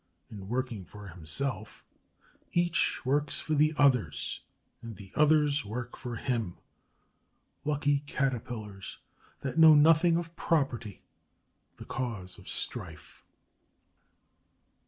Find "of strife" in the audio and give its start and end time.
12.39-13.23